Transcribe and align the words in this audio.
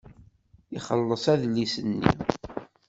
Ixelleṣ 0.77 1.23
adlis-nni. 1.33 1.95